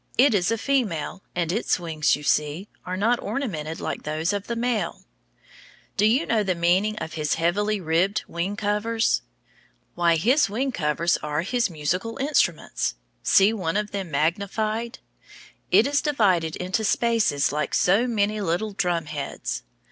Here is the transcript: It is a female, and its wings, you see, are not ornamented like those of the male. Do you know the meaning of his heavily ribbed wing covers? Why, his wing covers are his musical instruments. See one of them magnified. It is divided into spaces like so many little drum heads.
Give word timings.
It 0.17 0.33
is 0.33 0.49
a 0.49 0.57
female, 0.57 1.21
and 1.35 1.51
its 1.51 1.79
wings, 1.79 2.15
you 2.15 2.23
see, 2.23 2.67
are 2.87 2.97
not 2.97 3.21
ornamented 3.21 3.79
like 3.79 4.01
those 4.01 4.33
of 4.33 4.47
the 4.47 4.55
male. 4.55 5.05
Do 5.95 6.07
you 6.07 6.25
know 6.25 6.41
the 6.41 6.55
meaning 6.55 6.95
of 6.97 7.13
his 7.13 7.35
heavily 7.35 7.79
ribbed 7.79 8.23
wing 8.27 8.55
covers? 8.55 9.21
Why, 9.93 10.15
his 10.15 10.49
wing 10.49 10.71
covers 10.71 11.17
are 11.17 11.43
his 11.43 11.69
musical 11.69 12.17
instruments. 12.17 12.95
See 13.21 13.53
one 13.53 13.77
of 13.77 13.91
them 13.91 14.09
magnified. 14.09 14.97
It 15.69 15.85
is 15.85 16.01
divided 16.01 16.55
into 16.55 16.83
spaces 16.83 17.51
like 17.51 17.75
so 17.75 18.07
many 18.07 18.41
little 18.41 18.71
drum 18.73 19.05
heads. 19.05 19.61